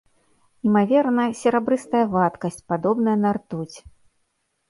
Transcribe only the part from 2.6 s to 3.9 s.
падобная на ртуць.